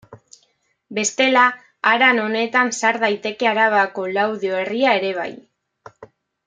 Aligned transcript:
Bestela, 0.97 1.43
haran 1.91 2.21
honetan 2.23 2.73
sar 2.79 2.99
daiteke 3.05 3.51
Arabako 3.53 4.09
Laudio 4.17 4.59
herria 4.63 5.01
ere 5.03 5.13
bai. 5.23 5.33